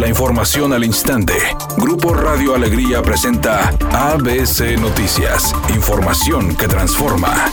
[0.00, 1.34] La información al instante.
[1.76, 5.54] Grupo Radio Alegría presenta ABC Noticias.
[5.74, 7.52] Información que transforma.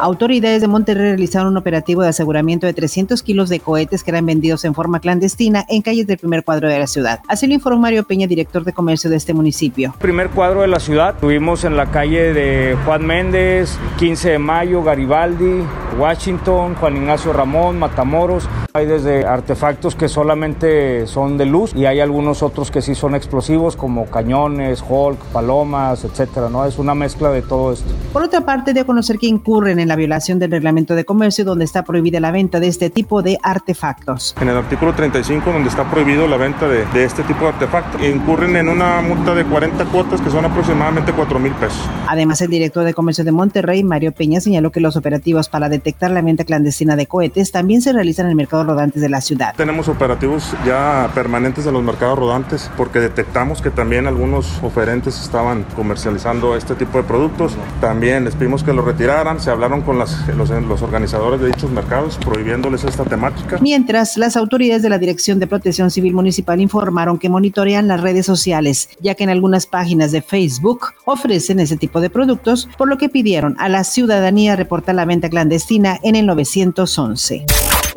[0.00, 4.26] Autoridades de Monterrey realizaron un operativo de aseguramiento de 300 kilos de cohetes que eran
[4.26, 7.20] vendidos en forma clandestina en calles del primer cuadro de la ciudad.
[7.28, 9.94] Así lo informó Mario Peña, director de comercio de este municipio.
[10.00, 14.82] Primer cuadro de la ciudad, tuvimos en la calle de Juan Méndez, 15 de mayo,
[14.82, 15.62] Garibaldi,
[15.96, 18.48] Washington, Juan Ignacio Ramón, Matamoros.
[18.74, 23.14] Hay desde artefactos que solamente son de luz y hay algunos otros que sí son
[23.14, 26.66] explosivos como cañones, Hulk, palomas, etcétera, ¿no?
[26.66, 27.90] Es una mezcla de todo esto.
[28.12, 31.64] Por otra parte, de conocer que incurren en la violación del reglamento de comercio donde
[31.64, 34.34] está prohibida la venta de este tipo de artefactos.
[34.38, 38.02] En el artículo 35 donde está prohibido la venta de, de este tipo de artefactos,
[38.06, 41.88] incurren en una multa de 40 cuotas que son aproximadamente 4 mil pesos.
[42.06, 46.10] Además, el director de comercio de Monterrey, Mario Peña, señaló que los operativos para detectar
[46.10, 49.54] la venta clandestina de cohetes también se realizan en el mercado rodantes de la ciudad.
[49.56, 55.64] Tenemos operativos ya permanentes en los mercados rodantes porque detectamos que también algunos oferentes estaban
[55.74, 57.56] comercializando este tipo de productos.
[57.80, 61.70] También les pedimos que lo retiraran, se hablaron con las, los, los organizadores de dichos
[61.70, 63.58] mercados prohibiéndoles esta temática.
[63.60, 68.26] Mientras, las autoridades de la Dirección de Protección Civil Municipal informaron que monitorean las redes
[68.26, 72.98] sociales, ya que en algunas páginas de Facebook ofrecen ese tipo de productos, por lo
[72.98, 77.46] que pidieron a la ciudadanía reportar la venta clandestina en el 911.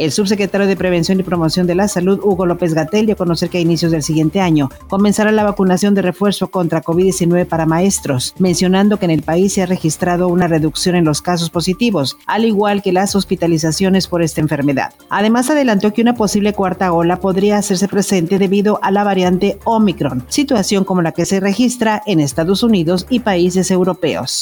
[0.01, 3.51] El subsecretario de Prevención y Promoción de la Salud, Hugo López Gatel, dio a conocer
[3.51, 8.33] que a inicios del siguiente año comenzará la vacunación de refuerzo contra COVID-19 para maestros,
[8.39, 12.45] mencionando que en el país se ha registrado una reducción en los casos positivos, al
[12.45, 14.91] igual que las hospitalizaciones por esta enfermedad.
[15.11, 20.25] Además, adelantó que una posible cuarta ola podría hacerse presente debido a la variante Omicron,
[20.29, 24.41] situación como la que se registra en Estados Unidos y países europeos.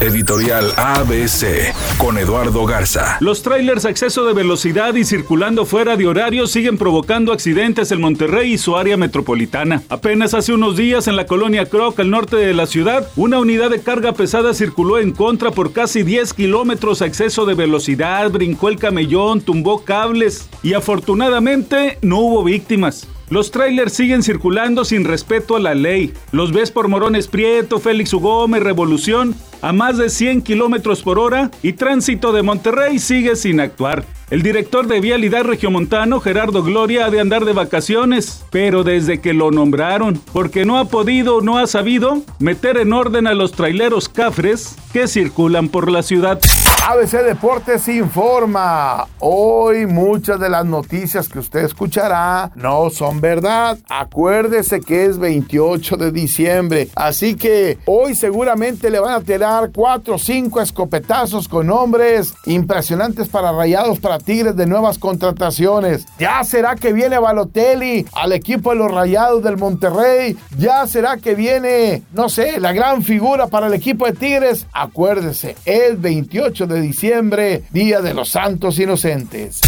[0.00, 3.18] Editorial ABC con Eduardo Garza.
[3.20, 8.00] Los trailers a exceso de velocidad y circulando fuera de horario siguen provocando accidentes en
[8.00, 9.82] Monterrey y su área metropolitana.
[9.88, 13.70] Apenas hace unos días en la colonia Croc, al norte de la ciudad, una unidad
[13.70, 18.68] de carga pesada circuló en contra por casi 10 kilómetros a exceso de velocidad, brincó
[18.68, 23.08] el camellón, tumbó cables y afortunadamente no hubo víctimas.
[23.30, 26.12] Los trailers siguen circulando sin respeto a la ley.
[26.30, 31.50] Los ves por Morones Prieto, Félix Ugómez, Revolución, a más de 100 kilómetros por hora
[31.62, 34.04] y Tránsito de Monterrey sigue sin actuar.
[34.30, 39.34] El director de Vialidad Regiomontano, Gerardo Gloria, ha de andar de vacaciones, pero desde que
[39.34, 44.08] lo nombraron, porque no ha podido no ha sabido meter en orden a los traileros
[44.08, 46.40] cafres que circulan por la ciudad.
[46.86, 49.06] ABC Deportes informa.
[49.18, 53.78] Hoy muchas de las noticias que usted escuchará no son verdad.
[53.88, 56.90] Acuérdese que es 28 de diciembre.
[56.94, 63.28] Así que hoy seguramente le van a tirar 4 o 5 escopetazos con nombres impresionantes
[63.28, 66.04] para rayados, para tigres de nuevas contrataciones.
[66.18, 70.36] Ya será que viene Balotelli al equipo de los rayados del Monterrey.
[70.58, 74.66] Ya será que viene, no sé, la gran figura para el equipo de tigres.
[74.74, 79.60] Acuérdese, el 28 de diciembre, Día de los Santos Inocentes.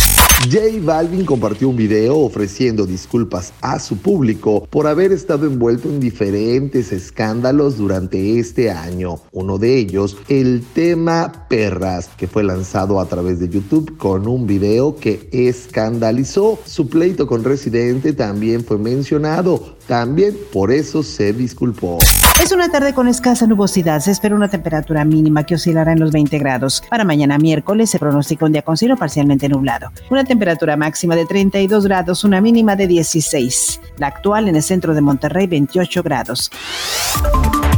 [0.50, 5.98] J Balvin compartió un video ofreciendo disculpas a su público por haber estado envuelto en
[5.98, 9.16] diferentes escándalos durante este año.
[9.32, 14.46] Uno de ellos, el tema Perras, que fue lanzado a través de YouTube con un
[14.46, 16.58] video que escandalizó.
[16.64, 19.76] Su pleito con Residente también fue mencionado.
[19.86, 21.98] También por eso se disculpó.
[22.42, 24.00] Es una tarde con escasa nubosidad.
[24.00, 26.82] Se espera una temperatura mínima que oscilará en los 20 grados.
[26.88, 29.90] Para mañana miércoles se pronostica un día con cielo parcialmente nublado.
[30.10, 33.80] Una temperatura máxima de 32 grados, una mínima de 16.
[33.98, 36.50] La actual en el centro de Monterrey, 28 grados.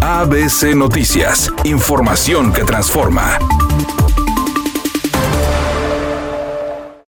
[0.01, 1.51] ABC Noticias.
[1.65, 3.39] Información que transforma.